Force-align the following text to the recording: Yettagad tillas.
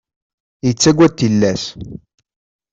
Yettagad 0.65 1.13
tillas. 1.17 1.61